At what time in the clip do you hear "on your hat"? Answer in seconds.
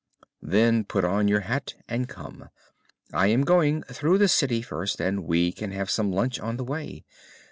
1.05-1.75